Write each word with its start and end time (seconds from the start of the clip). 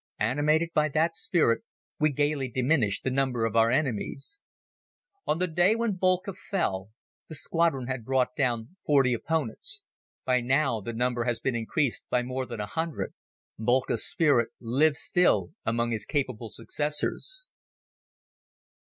Animated 0.17 0.69
by 0.73 0.89
that 0.89 1.15
spirit 1.15 1.61
we 1.99 2.11
gaily 2.11 2.47
diminished 2.47 3.03
the 3.03 3.11
number 3.11 3.45
of 3.45 3.55
our 3.55 3.69
enemies. 3.69 4.41
On 5.27 5.37
the 5.37 5.45
day 5.45 5.75
when 5.75 5.91
Boelcke 5.99 6.35
fell 6.35 6.89
the 7.27 7.35
squadron 7.35 7.85
had 7.85 8.03
brought 8.03 8.35
down 8.35 8.77
forty 8.83 9.13
opponents. 9.13 9.83
By 10.25 10.41
now 10.41 10.81
the 10.81 10.93
number 10.93 11.25
has 11.25 11.39
been 11.39 11.53
increased 11.55 12.03
by 12.09 12.23
more 12.23 12.47
than 12.47 12.59
a 12.59 12.65
hundred. 12.65 13.13
Boelcke's 13.59 14.03
spirit 14.03 14.49
lives 14.59 14.97
still 14.97 15.53
among 15.67 15.91
his 15.91 16.07
capable 16.07 16.49
successors. 16.49 17.45